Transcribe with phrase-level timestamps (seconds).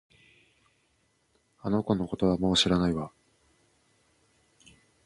[1.59, 3.11] あの子のことはもう知らないわ